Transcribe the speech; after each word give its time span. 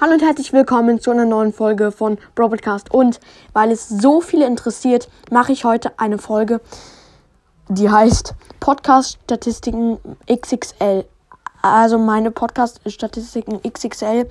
Hallo 0.00 0.12
und 0.12 0.22
herzlich 0.22 0.52
willkommen 0.52 1.00
zu 1.00 1.10
einer 1.10 1.24
neuen 1.24 1.52
Folge 1.52 1.90
von 1.90 2.18
Broadcast. 2.36 2.94
Und 2.94 3.18
weil 3.52 3.72
es 3.72 3.88
so 3.88 4.20
viele 4.20 4.46
interessiert, 4.46 5.08
mache 5.32 5.50
ich 5.50 5.64
heute 5.64 5.90
eine 5.98 6.18
Folge, 6.18 6.60
die 7.68 7.90
heißt 7.90 8.36
Podcast-Statistiken 8.60 9.98
XXL. 10.30 11.04
Also 11.62 11.98
meine 11.98 12.30
Podcast-Statistiken 12.30 13.60
XXL. 13.68 14.28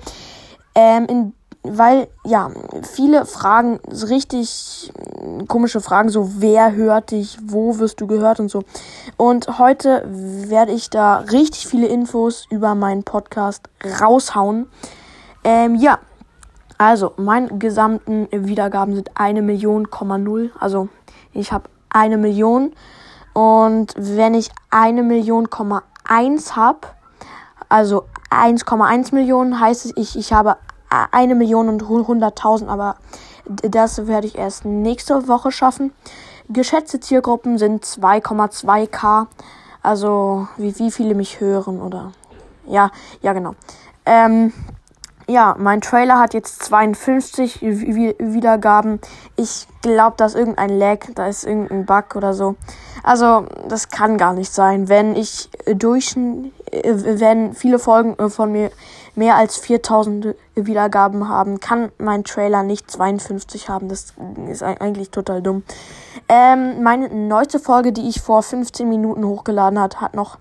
Ähm, 0.74 1.04
in, 1.04 1.32
weil, 1.62 2.08
ja, 2.24 2.50
viele 2.90 3.26
Fragen, 3.26 3.78
richtig 4.08 4.90
komische 5.48 5.82
Fragen, 5.82 6.08
so 6.08 6.30
wer 6.38 6.72
hört 6.76 7.10
dich, 7.10 7.36
wo 7.44 7.78
wirst 7.78 8.00
du 8.00 8.06
gehört 8.06 8.40
und 8.40 8.48
so. 8.48 8.62
Und 9.18 9.58
heute 9.58 10.02
werde 10.08 10.72
ich 10.72 10.88
da 10.88 11.18
richtig 11.18 11.66
viele 11.66 11.88
Infos 11.88 12.46
über 12.48 12.74
meinen 12.74 13.04
Podcast 13.04 13.68
raushauen. 14.00 14.66
Ähm, 15.44 15.74
ja. 15.76 15.98
Also, 16.80 17.12
meine 17.16 17.48
gesamten 17.58 18.28
Wiedergaben 18.30 18.94
sind 18.94 19.10
eine 19.14 19.42
Million, 19.42 19.88
null. 20.18 20.52
Also, 20.60 20.88
ich 21.32 21.50
habe 21.50 21.68
eine 21.90 22.16
Million. 22.16 22.72
Und 23.32 23.94
wenn 23.96 24.34
ich 24.34 24.50
eine 24.70 25.02
Million, 25.02 25.48
eins 26.06 26.54
habe, 26.54 26.80
also 27.68 28.04
1,1 28.30 29.14
Millionen, 29.14 29.60
heißt 29.60 29.86
es, 29.86 29.92
ich, 29.96 30.16
ich 30.16 30.32
habe 30.32 30.56
eine 30.88 31.34
Million 31.34 31.68
und 31.68 31.82
100.000, 31.82 32.68
aber 32.68 32.96
das 33.46 34.06
werde 34.06 34.26
ich 34.26 34.36
erst 34.36 34.64
nächste 34.64 35.28
Woche 35.28 35.50
schaffen. 35.50 35.92
Geschätzte 36.48 37.00
Zielgruppen 37.00 37.58
sind 37.58 37.84
2,2k. 37.84 39.26
Also, 39.82 40.48
wie, 40.56 40.78
wie 40.78 40.90
viele 40.90 41.14
mich 41.14 41.40
hören 41.40 41.80
oder. 41.80 42.12
Ja, 42.66 42.90
ja, 43.20 43.32
genau. 43.32 43.54
Ähm, 44.06 44.52
ja, 45.28 45.54
mein 45.58 45.82
Trailer 45.82 46.18
hat 46.18 46.32
jetzt 46.32 46.62
52 46.64 47.60
Wiedergaben. 47.60 48.98
Ich 49.36 49.66
glaube, 49.82 50.14
da 50.16 50.24
ist 50.24 50.34
irgendein 50.34 50.70
Lag, 50.70 51.00
da 51.14 51.26
ist 51.26 51.44
irgendein 51.44 51.84
Bug 51.84 52.16
oder 52.16 52.32
so. 52.32 52.56
Also, 53.02 53.44
das 53.68 53.90
kann 53.90 54.16
gar 54.16 54.32
nicht 54.32 54.52
sein. 54.52 54.88
Wenn 54.88 55.14
ich 55.14 55.50
durch, 55.66 56.16
wenn 56.16 57.52
viele 57.52 57.78
Folgen 57.78 58.18
äh, 58.18 58.30
von 58.30 58.52
mir 58.52 58.70
mehr 59.14 59.36
als 59.36 59.58
4000 59.58 60.34
Wiedergaben 60.54 61.28
haben, 61.28 61.60
kann 61.60 61.92
mein 61.98 62.24
Trailer 62.24 62.62
nicht 62.62 62.90
52 62.90 63.68
haben. 63.68 63.88
Das 63.88 64.14
ist 64.48 64.62
eigentlich 64.62 65.10
total 65.10 65.42
dumm. 65.42 65.62
Ähm, 66.28 66.82
meine 66.82 67.08
neueste 67.08 67.58
Folge, 67.58 67.92
die 67.92 68.08
ich 68.08 68.20
vor 68.20 68.42
15 68.42 68.88
Minuten 68.88 69.24
hochgeladen 69.24 69.78
hat, 69.78 70.00
hat 70.00 70.14
noch 70.14 70.38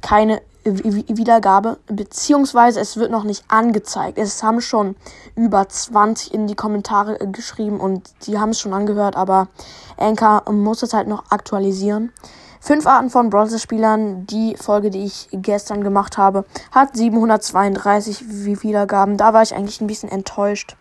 keine 0.00 0.40
Wiedergabe, 0.74 1.78
beziehungsweise 1.86 2.80
es 2.80 2.96
wird 2.96 3.10
noch 3.10 3.24
nicht 3.24 3.44
angezeigt. 3.48 4.18
Es 4.18 4.42
haben 4.42 4.60
schon 4.60 4.96
über 5.34 5.68
20 5.68 6.34
in 6.34 6.46
die 6.46 6.54
Kommentare 6.54 7.18
geschrieben 7.32 7.80
und 7.80 8.10
die 8.26 8.38
haben 8.38 8.50
es 8.50 8.60
schon 8.60 8.74
angehört, 8.74 9.16
aber 9.16 9.48
Anchor 9.96 10.50
muss 10.50 10.82
es 10.82 10.92
halt 10.92 11.08
noch 11.08 11.30
aktualisieren. 11.30 12.12
Fünf 12.60 12.86
Arten 12.86 13.08
von 13.08 13.30
Bronze-Spielern. 13.30 14.26
Die 14.26 14.56
Folge, 14.56 14.90
die 14.90 15.04
ich 15.04 15.28
gestern 15.32 15.82
gemacht 15.84 16.18
habe, 16.18 16.44
hat 16.72 16.96
732 16.96 18.62
Wiedergaben. 18.62 19.16
Da 19.16 19.32
war 19.32 19.42
ich 19.42 19.54
eigentlich 19.54 19.80
ein 19.80 19.86
bisschen 19.86 20.10
enttäuscht. 20.10 20.76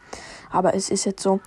Aber 0.52 0.74
es 0.74 0.90
ist 0.90 1.06
jetzt 1.06 1.22
so. 1.22 1.40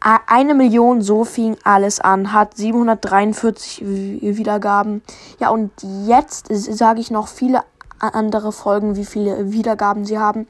Eine 0.00 0.54
Million, 0.54 1.02
so 1.02 1.24
fing 1.24 1.56
alles 1.64 2.00
an, 2.00 2.32
hat 2.32 2.56
743 2.56 3.82
Wiedergaben. 3.84 5.02
Ja, 5.40 5.50
und 5.50 5.72
jetzt 6.06 6.48
sage 6.50 7.00
ich 7.00 7.10
noch 7.10 7.28
viele 7.28 7.62
andere 7.98 8.52
Folgen, 8.52 8.96
wie 8.96 9.04
viele 9.04 9.52
Wiedergaben 9.52 10.04
sie 10.04 10.18
haben. 10.18 10.46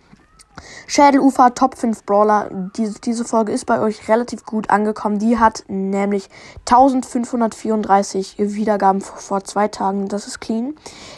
Schädelufer 0.86 1.54
Top 1.54 1.76
5 1.76 2.04
Brawler. 2.04 2.48
Diese, 2.76 2.98
diese 3.00 3.24
Folge 3.24 3.52
ist 3.52 3.66
bei 3.66 3.80
euch 3.80 4.08
relativ 4.08 4.44
gut 4.44 4.70
angekommen. 4.70 5.18
Die 5.18 5.38
hat 5.38 5.64
nämlich 5.68 6.28
1534 6.60 8.36
Wiedergaben 8.38 9.00
vor, 9.00 9.18
vor 9.18 9.44
zwei 9.44 9.68
Tagen. 9.68 10.08
Das 10.08 10.26
ist 10.26 10.40
clean. 10.40 10.74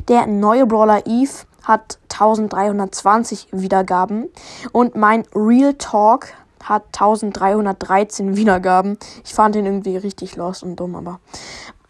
Der 0.09 0.27
neue 0.27 0.67
Brawler 0.67 1.07
Eve 1.07 1.33
hat 1.63 1.99
1320 2.11 3.49
Wiedergaben. 3.53 4.29
Und 4.73 4.97
mein 4.97 5.25
Real 5.35 5.75
Talk 5.75 6.29
hat 6.63 6.85
1313 6.87 8.37
Wiedergaben. 8.37 8.99
Ich 9.25 9.35
fand 9.35 9.57
ihn 9.57 9.67
irgendwie 9.67 9.97
richtig 9.97 10.37
lost 10.37 10.63
und 10.63 10.77
dumm, 10.77 10.97
aber 10.97 11.21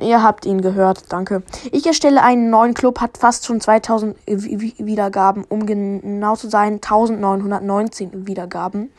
ihr 0.00 0.22
habt 0.22 0.46
ihn 0.46 0.60
gehört, 0.60 1.12
danke. 1.12 1.42
Ich 1.72 1.86
erstelle 1.86 2.22
einen 2.22 2.50
neuen 2.50 2.74
Club, 2.74 3.00
hat 3.00 3.18
fast 3.18 3.46
schon 3.46 3.60
2000 3.60 4.16
Wiedergaben, 4.26 5.44
um 5.44 5.66
genau 5.66 6.36
zu 6.36 6.48
sein, 6.48 6.74
1919 6.74 8.26
Wiedergaben. 8.26 8.90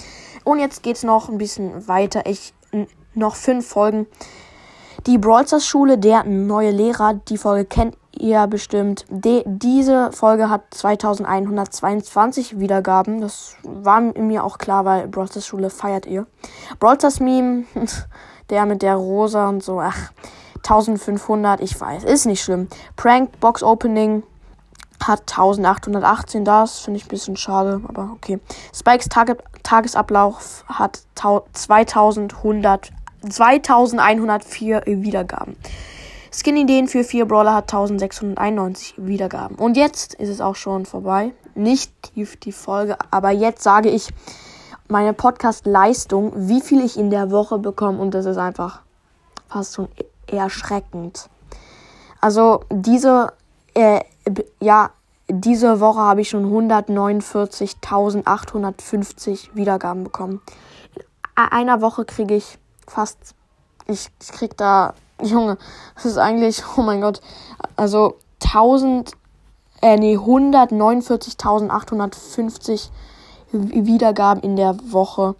Und 0.44 0.59
jetzt 0.59 0.84
geht's 0.84 1.03
noch 1.03 1.30
ein 1.30 1.38
bisschen 1.38 1.88
weiter. 1.88 2.25
Ich 2.25 2.53
noch 3.13 3.36
fünf 3.36 3.68
Folgen. 3.68 4.07
Die 5.06 5.18
Brawlstars 5.18 5.66
Schule, 5.66 5.97
der 5.97 6.24
neue 6.24 6.72
Lehrer, 6.72 7.13
die 7.13 7.38
Folge 7.38 7.66
kennt 7.66 7.96
ihr 8.19 8.47
bestimmt. 8.47 9.06
De 9.09 9.44
diese 9.46 10.12
Folge 10.12 10.50
hat 10.50 10.74
2122 10.74 12.59
Wiedergaben. 12.59 13.22
Das 13.22 13.56
war 13.63 14.02
mir 14.02 14.44
auch 14.44 14.57
klar, 14.57 14.85
weil 14.85 15.07
Brawlstars 15.07 15.46
Schule 15.46 15.69
feiert 15.69 16.06
ihr. 16.06 16.28
Brawlstars 16.80 17.19
Meme, 17.19 17.66
der 18.50 18.66
mit 18.66 18.81
der 18.81 18.96
Rosa 18.96 19.50
und 19.50 19.63
so, 19.63 19.80
ach, 19.80 20.12
1500, 20.57 21.62
ich 21.62 21.80
weiß, 21.80 22.03
ist 22.03 22.25
nicht 22.25 22.44
schlimm. 22.44 22.68
Prank 22.96 23.40
Box 23.40 23.63
Opening 23.63 24.24
hat 25.01 25.22
1818, 25.22 26.44
das 26.44 26.80
finde 26.80 26.97
ich 26.97 27.06
ein 27.06 27.09
bisschen 27.09 27.38
schade, 27.38 27.81
aber 27.88 28.12
okay. 28.13 28.40
Spikes 28.74 29.07
Tage 29.07 29.38
Tagesablauf 29.63 30.66
hat 30.68 31.00
2100, 31.53 32.91
2104 33.30 34.84
Wiedergaben. 34.86 35.56
Skin-Ideen 36.31 36.88
für 36.88 37.03
vier 37.03 37.25
Brawler 37.25 37.56
hat 37.56 37.73
1691 37.73 38.94
Wiedergaben. 38.97 39.57
Und 39.57 39.75
jetzt 39.78 40.13
ist 40.16 40.29
es 40.29 40.41
auch 40.41 40.56
schon 40.56 40.85
vorbei. 40.85 41.34
Nicht 41.56 41.91
die, 42.16 42.28
die 42.44 42.51
Folge, 42.51 42.97
aber 43.09 43.31
jetzt 43.31 43.63
sage 43.63 43.90
ich 43.90 44.09
meine 44.88 45.13
Podcast-Leistung, 45.13 46.34
wie 46.35 46.62
viel 46.62 46.84
ich 46.84 46.97
in 46.97 47.09
der 47.09 47.31
Woche 47.31 47.57
bekomme. 47.57 48.00
Und 48.00 48.13
das 48.13 48.25
ist 48.25 48.38
einfach 48.38 48.81
fast 49.47 49.73
schon 49.75 49.88
erschreckend. 50.28 51.29
Also 52.22 52.66
diese, 52.69 53.34
äh, 53.73 54.01
ja, 54.59 54.91
diese 55.28 55.79
Woche 55.79 56.00
habe 56.00 56.22
ich 56.22 56.29
schon 56.29 56.45
149.850 56.69 59.56
Wiedergaben 59.56 60.03
bekommen. 60.03 60.41
In 60.95 61.03
einer 61.51 61.81
Woche 61.81 62.06
kriege 62.06 62.35
ich 62.35 62.59
fast, 62.88 63.34
ich, 63.88 64.12
ich 64.22 64.31
krieg 64.31 64.56
da 64.57 64.94
Junge, 65.22 65.57
das 65.96 66.06
ist 66.06 66.18
eigentlich, 66.18 66.63
oh 66.78 66.81
mein 66.81 67.02
Gott, 67.02 67.19
also 67.75 68.16
1000, 68.44 69.12
äh, 69.81 69.97
nee, 69.97 70.16
149.850 70.18 72.90
Wiedergaben 73.52 74.44
in 74.44 74.56
der 74.56 74.78
Woche. 74.91 75.34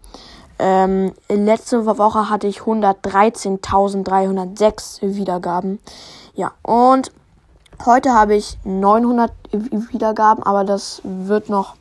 Ähm, 0.58 1.14
letzte 1.30 1.86
Woche 1.86 2.28
hatte 2.30 2.48
ich 2.48 2.62
113.306 2.62 5.16
Wiedergaben. 5.16 5.78
Ja, 6.34 6.54
und 6.64 7.12
heute 7.86 8.14
habe 8.14 8.36
ich 8.36 8.58
900 8.66 9.32
Wiedergaben, 9.52 10.44
aber 10.44 10.66
das 10.66 11.02
wird 11.04 11.50
noch 11.50 11.76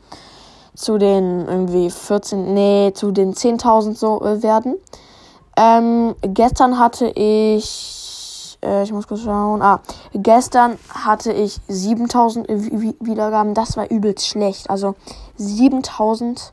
zu 0.75 0.99
den 0.99 1.47
irgendwie 1.49 1.91
14, 1.91 2.53
nee, 2.55 2.93
zu 2.95 3.11
den 3.11 3.35
10.000 3.35 3.97
so 3.97 4.23
äh, 4.23 4.45
werden. 4.45 4.77
Ähm, 5.61 6.15
gestern 6.23 6.79
hatte 6.79 7.09
ich, 7.09 8.57
äh, 8.63 8.85
ich 8.85 8.93
muss 8.93 9.09
kurz 9.09 9.23
schauen, 9.23 9.61
ah, 9.61 9.81
gestern 10.15 10.79
hatte 10.89 11.33
ich 11.33 11.59
7000 11.67 12.49
Wiedergaben. 13.01 13.55
Das 13.55 13.77
war 13.77 13.91
übelst 13.91 14.29
schlecht. 14.29 14.71
Also 14.71 14.95
7000 15.37 16.53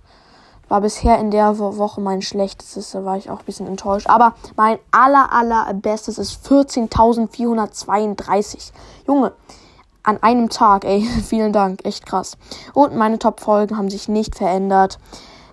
war 0.70 0.82
bisher 0.82 1.20
in 1.20 1.30
der 1.30 1.60
Woche 1.60 2.02
mein 2.02 2.24
schlechtestes. 2.24 2.94
Da 2.94 3.06
war 3.06 3.18
ich 3.18 3.30
auch 3.30 3.42
ein 3.42 3.46
bisschen 3.46 3.68
enttäuscht. 3.68 4.10
Aber 4.10 4.34
mein 4.56 4.80
aller, 4.90 5.32
aller 5.32 5.72
bestes 5.76 6.18
ist 6.18 6.44
14.432. 6.48 8.72
Junge, 9.06 9.34
an 10.02 10.18
einem 10.24 10.50
Tag, 10.50 10.84
ey, 10.84 11.02
vielen 11.24 11.54
Dank, 11.54 11.86
echt 11.86 12.08
krass. 12.08 12.38
Und 12.74 12.96
meine 12.96 13.20
Top-Folgen 13.20 13.78
haben 13.78 13.92
sich 13.92 14.10
nicht 14.10 14.36
verändert 14.36 14.98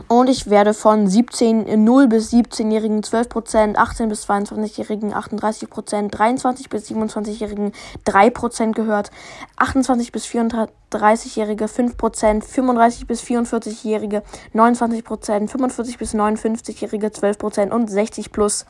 und 0.08 0.28
ich 0.28 0.50
werde 0.50 0.74
von 0.74 1.06
17, 1.06 1.82
0 1.84 2.08
bis 2.08 2.32
17-Jährigen 2.32 3.02
12%, 3.02 3.76
18 3.76 4.08
bis 4.08 4.28
22-Jährigen 4.28 5.14
38%, 5.14 6.08
23 6.08 6.68
bis 6.68 6.90
27-Jährigen 6.90 7.72
3% 8.06 8.72
gehört, 8.72 9.10
28 9.56 10.12
bis 10.12 10.26
34-Jährige 10.26 11.66
5%, 11.66 12.42
35 12.42 13.06
bis 13.06 13.22
44-Jährige 13.22 14.22
29%, 14.54 15.48
45 15.48 15.98
bis 15.98 16.14
59-Jährige 16.14 17.08
12% 17.08 17.70
und 17.70 17.90
60 17.90 18.32
plus 18.32 18.66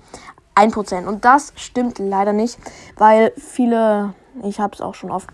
1%. 0.54 1.06
Und 1.06 1.24
das 1.24 1.52
stimmt 1.56 1.98
leider 1.98 2.32
nicht, 2.32 2.58
weil 2.96 3.32
viele 3.36 4.14
ich 4.42 4.58
habe 4.60 4.74
es 4.74 4.80
auch 4.80 4.94
schon 4.94 5.10
oft 5.10 5.28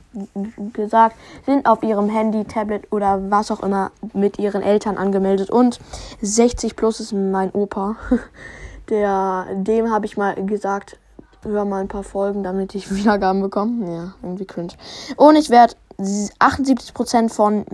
gesagt, 0.73 1.17
sind 1.47 1.67
auf 1.67 1.83
ihrem 1.83 2.09
Handy, 2.09 2.45
Tablet 2.45 2.93
oder 2.93 3.31
was 3.31 3.51
auch 3.51 3.63
immer 3.63 3.91
mit 4.13 4.39
ihren 4.39 4.63
Eltern 4.63 4.99
angemeldet. 4.99 5.51
Und 5.51 5.79
60 6.21 6.77
plus 6.77 7.01
ist 7.01 7.13
mein 7.13 7.51
Opa. 7.53 7.97
Der, 8.89 9.47
dem 9.53 9.93
habe 9.93 10.07
ich 10.07 10.17
mal 10.17 10.35
gesagt, 10.47 10.99
hör 11.45 11.65
mal 11.65 11.81
ein 11.81 11.89
paar 11.89 12.03
Folgen, 12.03 12.43
damit 12.43 12.75
ich 12.75 12.95
Wiedergaben 12.95 13.41
bekomme. 13.41 13.93
Ja, 13.93 14.15
irgendwie 14.23 14.47
cringe. 14.47 14.75
Und 15.17 15.37
ich 15.37 15.51
werde 15.51 15.75
78% 15.99 17.29
von 17.29 17.65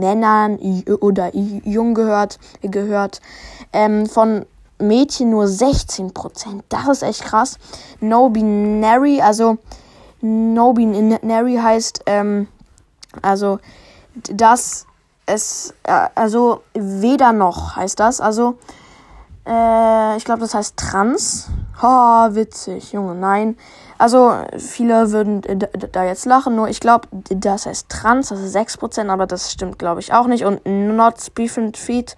Männern 0.00 0.58
oder 1.00 1.34
Jungen 1.34 1.94
gehört, 1.94 2.38
gehört. 2.62 3.20
Ähm, 3.72 4.06
von 4.06 4.46
Mädchen 4.78 5.30
nur 5.30 5.44
16%. 5.44 6.62
Das 6.68 6.88
ist 6.88 7.02
echt 7.02 7.24
krass. 7.24 7.58
No 8.00 8.28
Binary, 8.28 9.20
also 9.20 9.58
No-Binary 10.20 11.56
heißt, 11.56 12.02
ähm, 12.06 12.48
also, 13.22 13.58
dass 14.14 14.86
es, 15.26 15.74
äh, 15.84 16.08
also, 16.14 16.62
weder 16.74 17.32
noch 17.32 17.76
heißt 17.76 18.00
das, 18.00 18.20
also, 18.20 18.58
äh, 19.46 20.16
ich 20.16 20.24
glaube, 20.24 20.40
das 20.40 20.54
heißt 20.54 20.76
trans. 20.76 21.48
Ha, 21.82 22.30
witzig, 22.32 22.92
Junge, 22.92 23.14
nein. 23.14 23.56
Also, 23.98 24.32
viele 24.58 25.12
würden 25.12 25.42
da 25.92 26.04
jetzt 26.04 26.26
lachen, 26.26 26.54
nur 26.56 26.68
ich 26.68 26.80
glaube, 26.80 27.08
das 27.12 27.66
heißt 27.66 27.88
trans, 27.88 28.28
das 28.28 28.40
ist 28.40 28.54
6%, 28.54 29.08
aber 29.08 29.26
das 29.26 29.52
stimmt, 29.52 29.78
glaube 29.78 30.00
ich, 30.00 30.12
auch 30.12 30.26
nicht. 30.26 30.44
Und 30.44 30.64
not 30.66 31.36
different 31.36 31.76
feet 31.76 32.16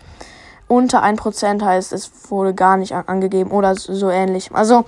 unter 0.69 1.03
1% 1.03 1.65
heißt, 1.65 1.93
es 1.93 2.11
wurde 2.29 2.55
gar 2.55 2.77
nicht 2.77 2.93
angegeben 2.93 3.51
oder 3.51 3.75
so 3.75 4.11
ähnlich. 4.11 4.51
Also 4.53 4.85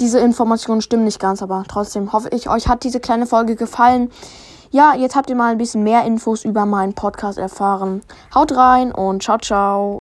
diese 0.00 0.18
Informationen 0.18 0.80
stimmen 0.80 1.04
nicht 1.04 1.20
ganz, 1.20 1.42
aber 1.42 1.64
trotzdem 1.68 2.12
hoffe 2.12 2.28
ich, 2.32 2.48
euch 2.48 2.68
hat 2.68 2.84
diese 2.84 3.00
kleine 3.00 3.26
Folge 3.26 3.56
gefallen. 3.56 4.10
Ja, 4.72 4.94
jetzt 4.94 5.16
habt 5.16 5.28
ihr 5.30 5.36
mal 5.36 5.50
ein 5.50 5.58
bisschen 5.58 5.82
mehr 5.82 6.04
Infos 6.04 6.44
über 6.44 6.64
meinen 6.64 6.94
Podcast 6.94 7.38
erfahren. 7.38 8.02
Haut 8.34 8.56
rein 8.56 8.92
und 8.92 9.22
ciao, 9.22 9.38
ciao. 9.38 9.98